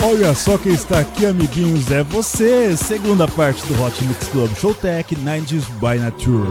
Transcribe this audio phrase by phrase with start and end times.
[0.00, 2.76] Olha só quem está aqui, amiguinhos, é você!
[2.76, 6.46] Segunda parte do Hot Mix Club Showtech 90s by Nature.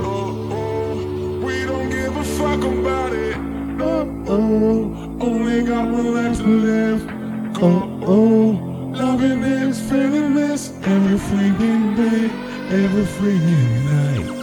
[1.41, 3.37] We don't give a fuck about it.
[3.79, 7.07] Oh, oh, only got one life to live.
[7.61, 12.29] Oh, oh, loving this, feeling this every freaking day,
[12.69, 14.37] every freaking night.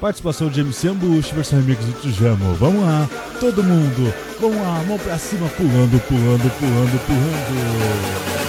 [0.00, 2.54] Participação de MC Ambush, versão remix do Tijamo.
[2.54, 8.39] Vamos lá, todo mundo, vamos lá, mão pra cima, pulando, pulando, pulando, pulando.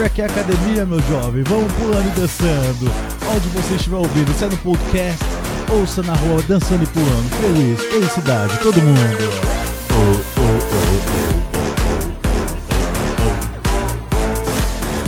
[0.00, 1.42] Pra que academia, meu jovem?
[1.42, 2.90] Vamos pulando e dançando.
[3.30, 5.22] Onde você estiver ouvindo, se é no podcast,
[5.68, 7.28] ouça na rua, dançando e pulando.
[7.38, 8.98] Feliz, felicidade, todo mundo.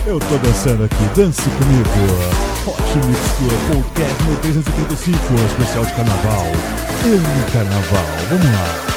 [0.04, 1.88] Eu tô dançando aqui, dance comigo.
[2.66, 5.18] Hot Mix Club Podcast no 335,
[5.52, 6.46] especial de carnaval.
[7.06, 8.91] Eu carnaval, vamos lá.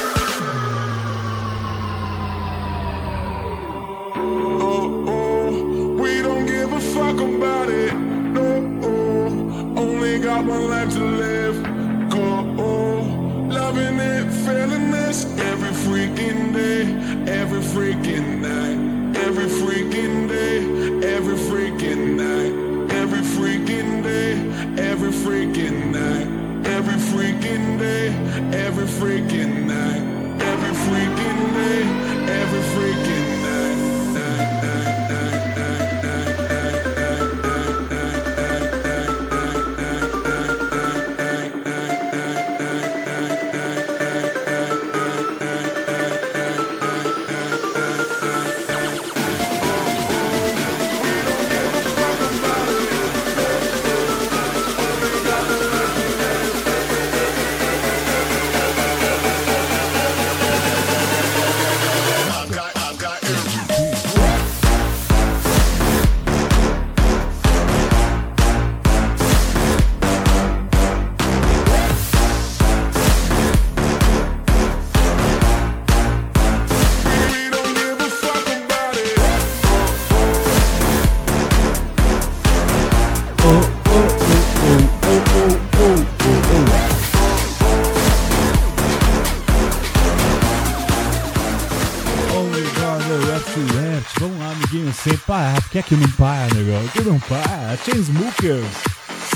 [94.18, 95.60] Vamos lá, amiguinho, sem parar.
[95.62, 96.88] Por que é que não para, negão?
[96.88, 97.76] Que não para?
[97.84, 98.64] Chainsmokers,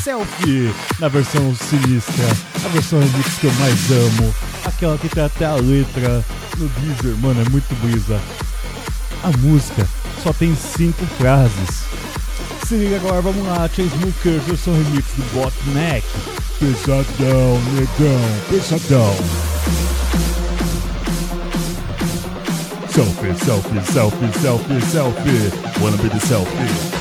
[0.03, 2.27] Selfie, na versão sinistra,
[2.65, 6.25] a versão remix que eu mais amo, aquela que tem até a letra
[6.57, 8.21] no Deezer, mano, é muito brisa.
[9.23, 9.87] A música
[10.23, 11.85] só tem cinco frases.
[12.67, 16.07] Se liga agora, vamos lá, Chainsmokers, versão remix do Botneck.
[16.59, 19.17] Pesadão, negão, pesadão.
[22.93, 25.81] Selfie, selfie, selfie, selfie, selfie.
[25.81, 27.01] Wanna be the selfie.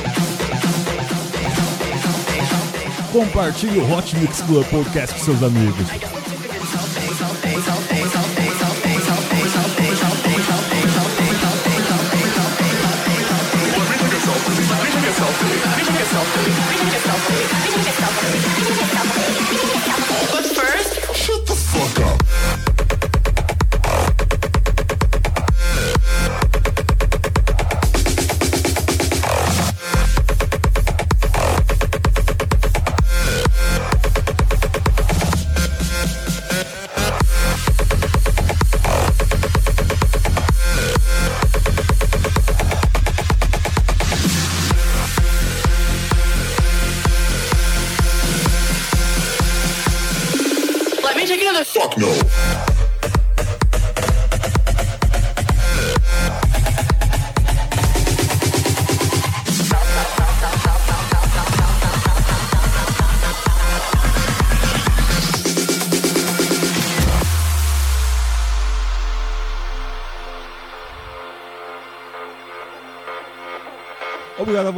[3.12, 6.19] Compartilhe o Hot Mix Club Podcast com seus amigos.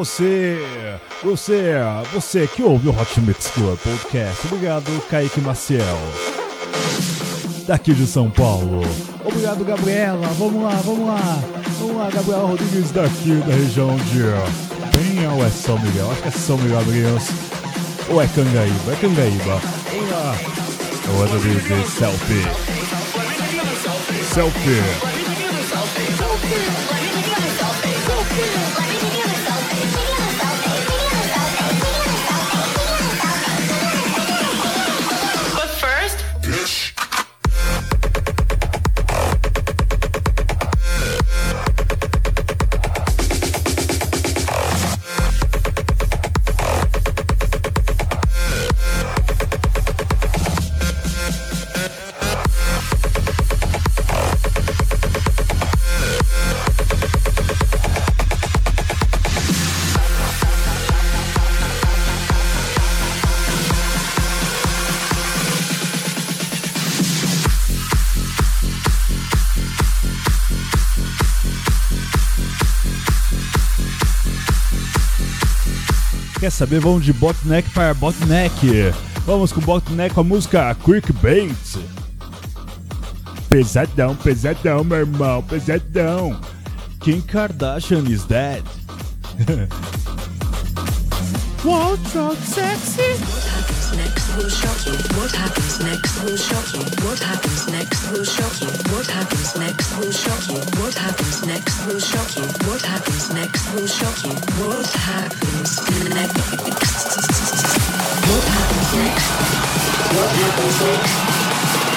[0.05, 0.59] Você,
[1.23, 1.75] você,
[2.13, 4.47] você que ouve o Hot Mix Club Podcast.
[4.47, 5.97] Obrigado, Kaique Maciel.
[7.69, 8.83] Daqui de São Paulo.
[9.25, 10.27] Obrigado, Gabriela.
[10.37, 11.39] Vamos lá, vamos lá.
[11.79, 14.23] Vamos lá, Gabriela Rodrigues daqui da região de
[14.91, 16.11] Penha ou é São Miguel?
[16.11, 17.29] Acho que é São Miguel, amiguinhos.
[18.11, 18.93] Ou é Cangaíba?
[18.93, 19.61] É Cangaíba.
[19.89, 20.37] Vamos lá.
[21.07, 22.43] É hora de, de selfie.
[24.35, 25.13] Selfie.
[76.43, 76.81] Quer saber?
[76.81, 78.93] Vamos de botneck para botneck.
[79.25, 81.55] Vamos com botneck com a música Quick Bait.
[83.49, 86.37] Pesadão, pesadão, meu irmão, pesadão.
[86.99, 88.65] Kim Kardashian is dead.
[92.13, 93.52] So sexy?
[94.37, 94.93] Will shock you.
[95.19, 96.83] What happens next will shock you.
[97.05, 98.69] What happens next will shock you.
[98.93, 100.59] What happens next will shock you.
[100.81, 102.45] What happens next will shock you.
[102.69, 104.33] What happens next will shock you.
[104.63, 106.53] What happens next?
[108.29, 109.29] What happens next?
[110.13, 111.15] What happens next?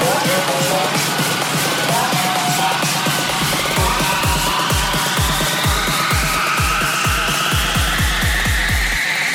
[0.02, 1.06] What happens next?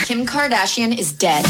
[0.06, 1.46] Kim Kardashian is dead.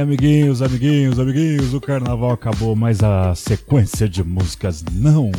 [0.00, 5.30] Amiguinhos, amiguinhos, amiguinhos, o carnaval acabou, mas a sequência de músicas não.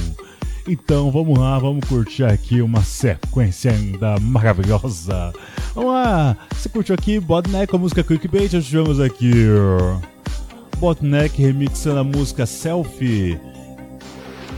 [0.67, 5.33] Então vamos lá, vamos curtir aqui uma sequência ainda maravilhosa.
[5.73, 8.53] Vamos lá, você curtiu aqui Botneck a música Clickbait?
[8.53, 9.31] Nós tivemos aqui
[10.77, 13.39] Botneck remixando a música Selfie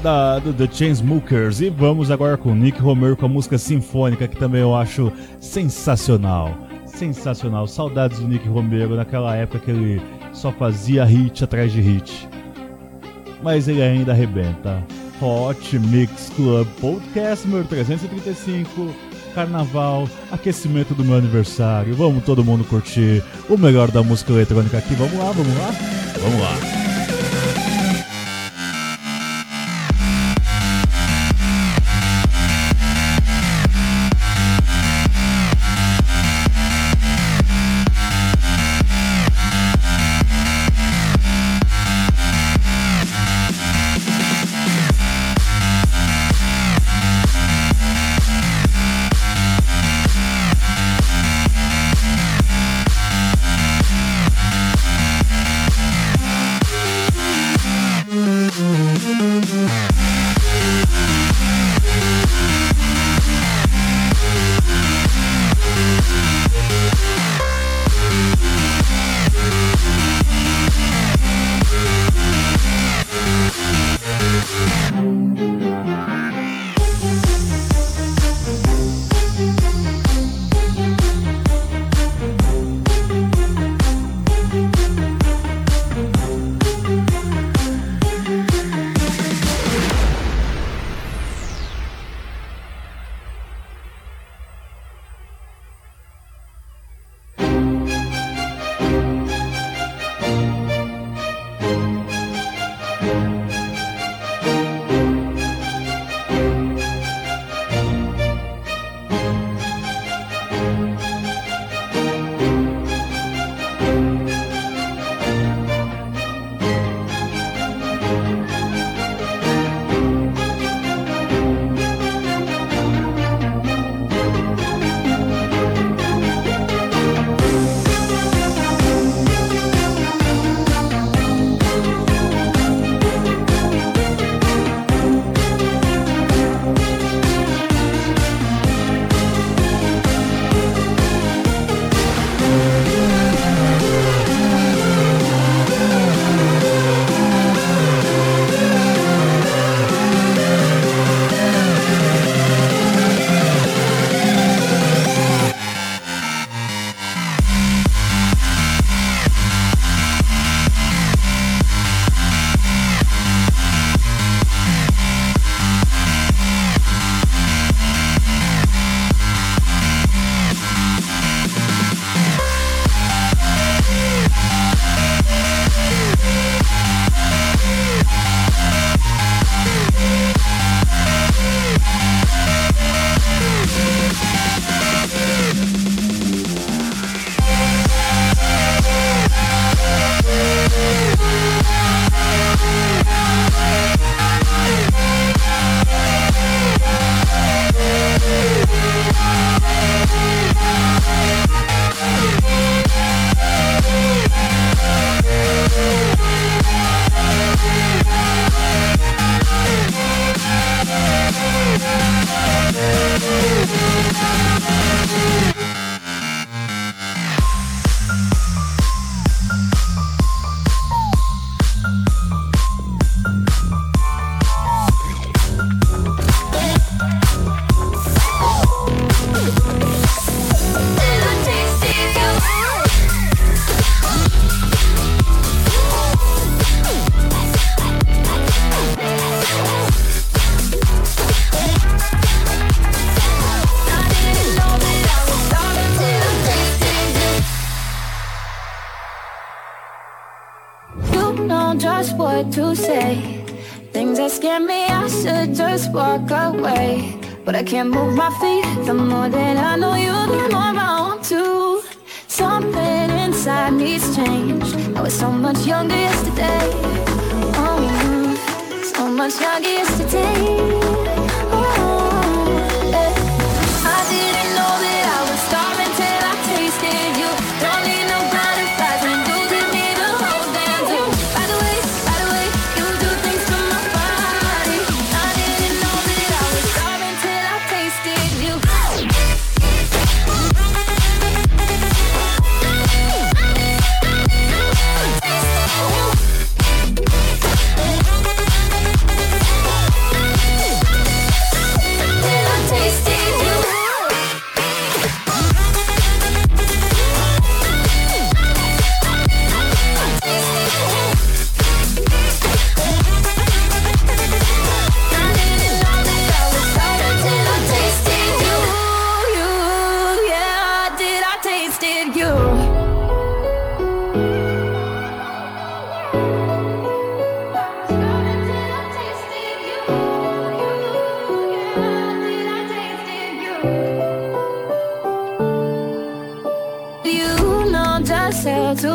[0.01, 1.61] da, do The Chainsmokers.
[1.61, 6.72] E vamos agora com Nick Romero com a música Sinfônica, que também eu acho sensacional
[6.95, 7.67] sensacional.
[7.67, 10.01] Saudades do Nick Romero naquela época que ele
[10.33, 12.27] só fazia hit atrás de hit.
[13.41, 14.83] Mas ele ainda arrebenta.
[15.21, 18.93] Hot Mix Club Podcast número 335.
[19.33, 21.95] Carnaval, aquecimento do meu aniversário.
[21.95, 24.93] Vamos todo mundo curtir o melhor da música eletrônica aqui.
[24.93, 25.71] Vamos lá, vamos lá?
[26.21, 26.82] Vamos lá.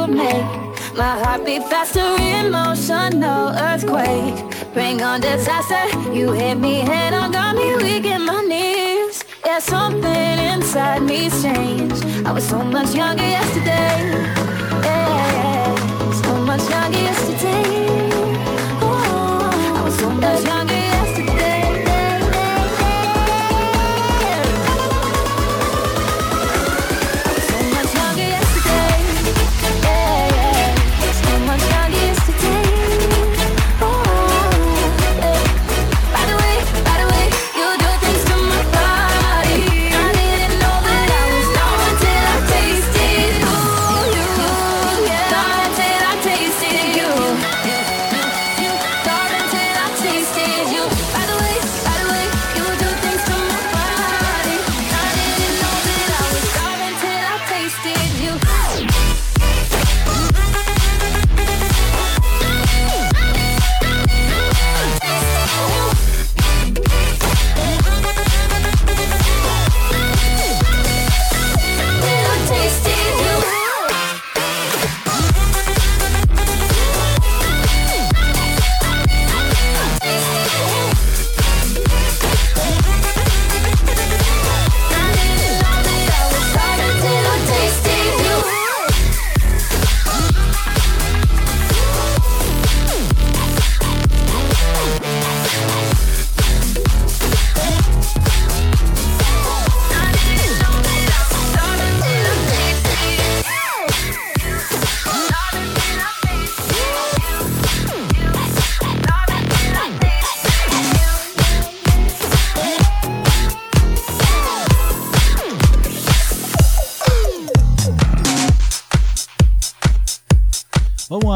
[0.09, 4.37] make my heart beat faster, emotional earthquake.
[4.73, 9.25] Bring on disaster, you hit me head on, got me weak in my knees.
[9.45, 12.05] Yeah, something inside me's changed.
[12.27, 14.38] I was so much younger yesterday.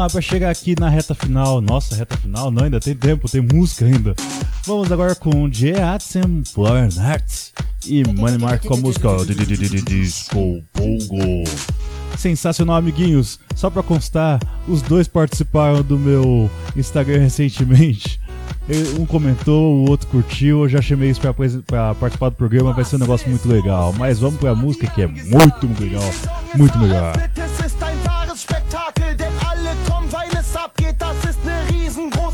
[0.03, 1.61] Lá, pra chegar aqui na reta final.
[1.61, 2.51] Nossa, reta final?
[2.51, 4.15] Não, ainda tem tempo, tem música ainda.
[4.65, 5.49] Vamos agora com
[6.53, 7.53] Florence Arts
[7.85, 9.09] e Money Mark com a música
[9.85, 11.43] Disco Pongo.
[12.17, 13.39] Sensacional, amiguinhos.
[13.55, 18.19] Só pra constar, os dois participaram do meu Instagram recentemente.
[18.97, 20.63] Um comentou, o outro curtiu.
[20.63, 21.33] Eu já chamei isso pra
[21.95, 22.71] participar do programa.
[22.71, 23.93] Vai ser um negócio muito legal.
[23.97, 26.11] Mas vamos pra música que é muito, muito legal.
[26.55, 27.13] Muito melhor.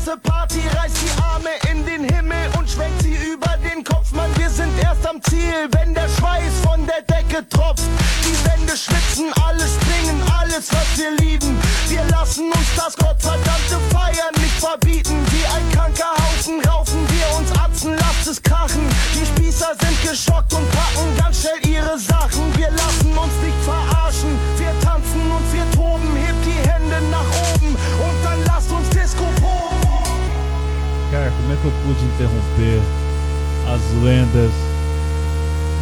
[0.06, 4.12] Party, reißt die Arme in den Himmel und schwenkt sie über den Kopf.
[4.12, 7.84] Mann, wir sind erst am Ziel, wenn der Schweiß von der Decke tropft.
[8.24, 11.58] Die Wände schwitzen, alles bringen, alles, was wir lieben.
[11.88, 15.24] Wir lassen uns das Gottverdammte Feiern nicht verbieten.
[15.30, 18.88] Wie ein kranker Haufen raufen wir uns Atzen, lasst es krachen.
[19.14, 20.66] Die Spießer sind geschockt und
[31.60, 32.80] que eu pude interromper
[33.68, 34.50] as lendas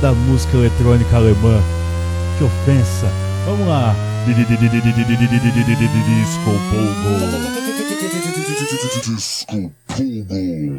[0.00, 1.60] da música eletrônica alemã?
[2.36, 3.08] Que ofensa!
[3.46, 3.94] Vamos lá!
[4.26, 4.44] Disco
[6.70, 7.18] Pogo!
[9.04, 10.78] Disco Pogo.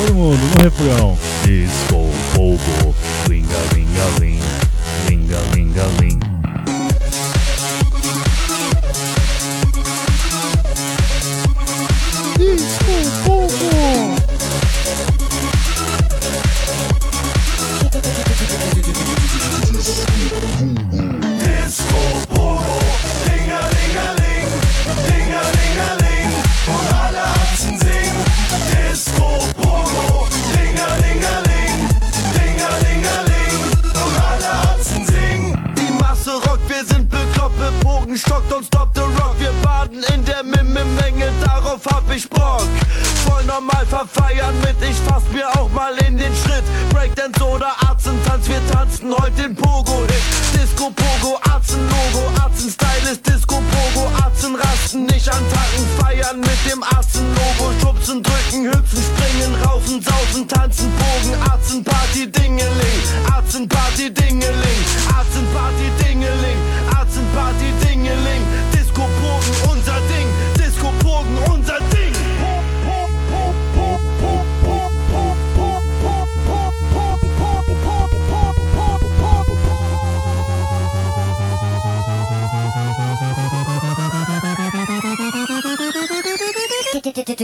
[0.00, 1.18] Todo mundo no refrão.
[1.44, 2.94] Disco Pogo,
[3.28, 4.29] linga linga ling, linga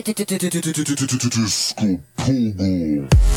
[0.02, 3.35] Disco Pogo.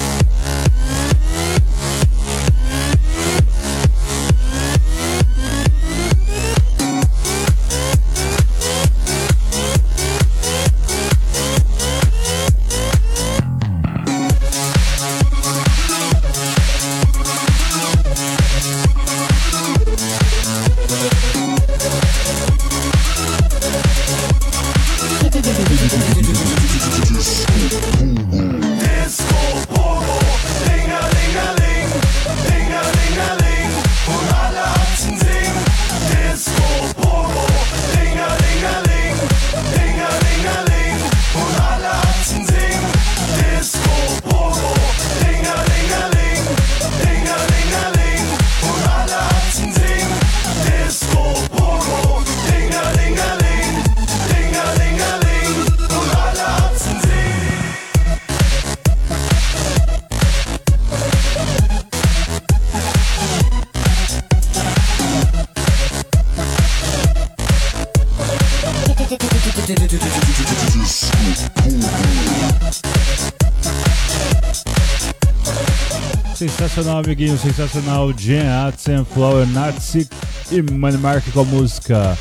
[76.80, 78.13] Sensacional, amiguinho, sensacional.
[78.13, 80.08] Jen Atzen, Flower Nazi
[80.50, 82.18] e Money Mark com a música.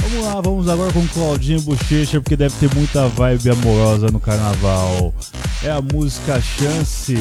[0.00, 5.12] Vamos lá, vamos agora com Claudinho Bochecha, porque deve ter muita vibe amorosa no carnaval.
[5.62, 7.14] É a música Chance.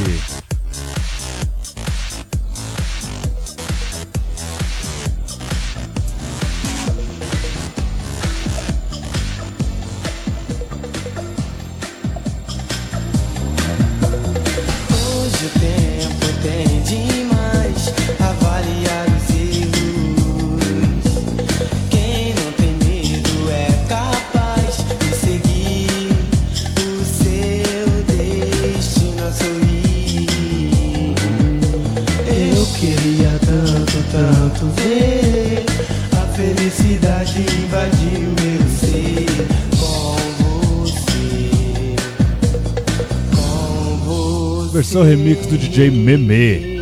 [44.88, 46.78] versão remix do DJ Meme.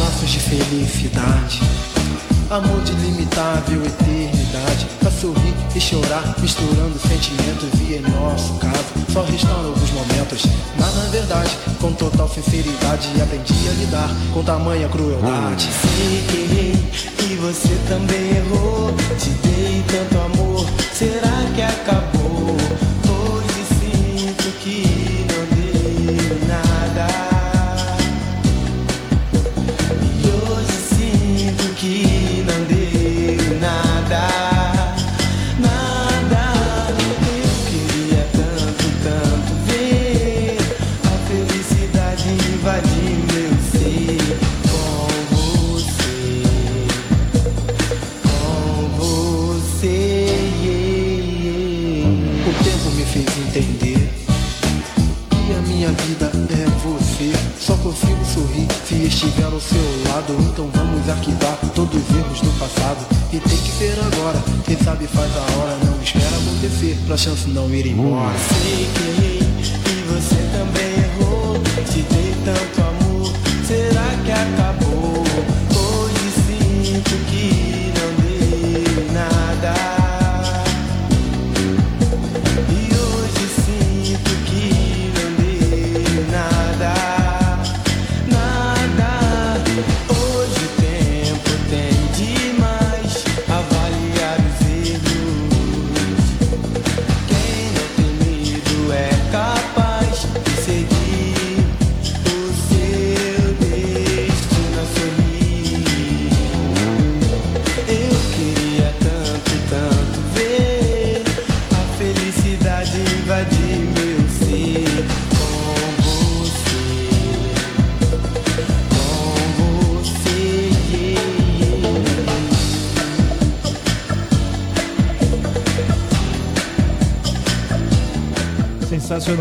[0.00, 1.60] Laços de felicidade,
[2.48, 4.86] amor de limitável eternidade.
[4.98, 7.68] Pra sorrir e chorar, misturando sentimentos.
[7.80, 10.42] E em nosso caso, só restaura alguns momentos.
[10.78, 15.68] Mas na verdade, com total sinceridade, aprendi a lidar com tamanha crueldade.
[15.82, 16.24] Sei
[17.18, 18.94] que você também errou.
[19.18, 22.91] Te dei tanto amor, será que acabou?
[64.84, 68.34] sabe faz a hora, não espera acontecer pra chance não ir embora.
[68.38, 71.62] Sei que errei, e você também errou.
[71.86, 72.91] Te dei tanto amor.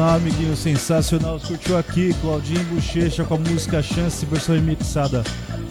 [0.01, 1.39] Sensacional, amiguinho, sensacional.
[1.39, 5.23] Curtiu aqui Claudinho Bochecha com a música Chance, versão remixada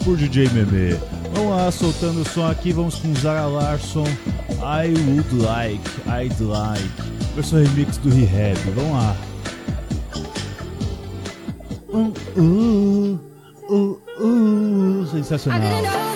[0.05, 0.97] por DJ Meme.
[1.33, 4.07] Vamos lá, soltando o som aqui, vamos com Zara Larson.
[4.61, 6.81] I would like, I'd like.
[7.35, 9.17] Versão remix do Rehab, vamos lá.
[11.89, 13.19] Uh, uh,
[13.69, 16.10] uh, uh, uh sensacional.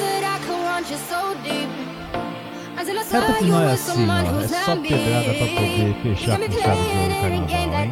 [3.15, 4.41] Reta final é assim, ó.
[4.41, 7.91] É só pedrada pra poder fechar com chave de ouro o carnaval, hein?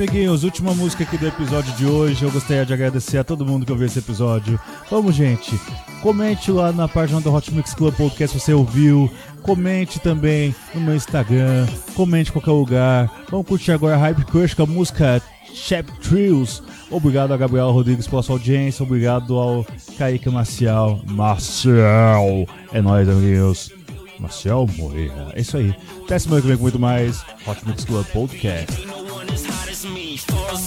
[0.00, 2.24] amiguinhos, última música aqui do episódio de hoje.
[2.24, 4.58] Eu gostaria de agradecer a todo mundo que ouviu esse episódio.
[4.90, 5.60] Vamos, gente.
[6.00, 9.10] Comente lá na página do Hot Mix Club Podcast se você ouviu.
[9.42, 11.66] Comente também no meu Instagram.
[11.94, 13.10] Comente em qualquer lugar.
[13.30, 15.20] Vamos curtir agora a Hype Crush com a música
[15.52, 16.62] Chap Trills.
[16.90, 18.82] Obrigado a Gabriel Rodrigues pela sua audiência.
[18.82, 19.66] Obrigado ao
[19.98, 20.98] Kaique Marcial.
[21.06, 22.46] Marcial.
[22.72, 23.70] É nóis, amiguinhos.
[24.18, 25.30] Marcial Moreira.
[25.34, 25.74] É isso aí.
[26.04, 28.99] Até semana que vem com muito mais Hot Mix Club Podcast.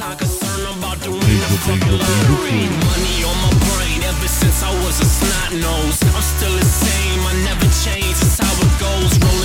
[0.01, 1.49] I'm about doing the
[4.03, 6.01] ever since I was a snot nose.
[6.01, 9.13] I'm still the same, I never change, how it goes.
[9.21, 9.42] Rolling